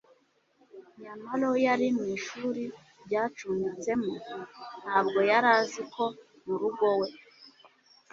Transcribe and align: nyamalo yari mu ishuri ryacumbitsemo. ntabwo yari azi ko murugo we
nyamalo 1.01 1.49
yari 1.65 1.87
mu 1.97 2.05
ishuri 2.17 2.63
ryacumbitsemo. 3.05 4.13
ntabwo 4.83 5.19
yari 5.31 5.49
azi 5.57 5.81
ko 5.93 6.03
murugo 6.45 6.87
we 6.99 7.09